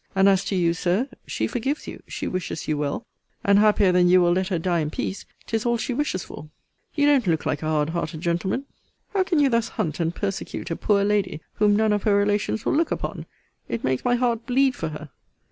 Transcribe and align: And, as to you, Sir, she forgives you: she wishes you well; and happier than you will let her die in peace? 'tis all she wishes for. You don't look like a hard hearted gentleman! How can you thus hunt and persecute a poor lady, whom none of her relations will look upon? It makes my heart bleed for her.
And, 0.15 0.27
as 0.27 0.43
to 0.45 0.55
you, 0.55 0.73
Sir, 0.73 1.07
she 1.27 1.45
forgives 1.45 1.85
you: 1.87 2.01
she 2.07 2.27
wishes 2.27 2.67
you 2.67 2.75
well; 2.75 3.05
and 3.43 3.59
happier 3.59 3.91
than 3.91 4.09
you 4.09 4.19
will 4.19 4.31
let 4.31 4.47
her 4.47 4.57
die 4.57 4.79
in 4.79 4.89
peace? 4.89 5.27
'tis 5.45 5.63
all 5.63 5.77
she 5.77 5.93
wishes 5.93 6.23
for. 6.23 6.49
You 6.95 7.05
don't 7.05 7.27
look 7.27 7.45
like 7.45 7.61
a 7.61 7.67
hard 7.69 7.89
hearted 7.91 8.19
gentleman! 8.19 8.65
How 9.13 9.23
can 9.23 9.37
you 9.37 9.47
thus 9.47 9.67
hunt 9.77 9.99
and 9.99 10.15
persecute 10.15 10.71
a 10.71 10.75
poor 10.75 11.03
lady, 11.03 11.39
whom 11.53 11.75
none 11.75 11.93
of 11.93 12.01
her 12.01 12.15
relations 12.15 12.65
will 12.65 12.73
look 12.73 12.89
upon? 12.89 13.27
It 13.69 13.83
makes 13.83 14.03
my 14.03 14.15
heart 14.15 14.47
bleed 14.47 14.71
for 14.73 14.87
her. 14.87 15.11